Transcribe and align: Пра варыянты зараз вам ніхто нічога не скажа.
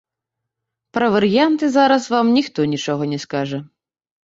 Пра 0.97 1.09
варыянты 1.17 1.69
зараз 1.77 2.09
вам 2.15 2.33
ніхто 2.41 2.59
нічога 2.73 3.03
не 3.15 3.23
скажа. 3.29 3.63